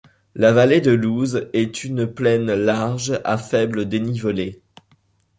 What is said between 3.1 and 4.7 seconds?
à faible dénivelé.